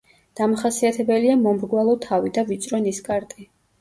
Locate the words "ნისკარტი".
2.87-3.49